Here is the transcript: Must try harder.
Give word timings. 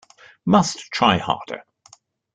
Must 0.47 0.79
try 0.91 1.19
harder. 1.19 1.63